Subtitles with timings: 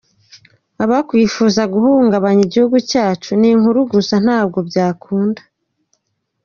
[0.83, 5.41] Abakwifuza guhunganya igihugu cyacu, ni inkuru gusa, ntabwo byakunda.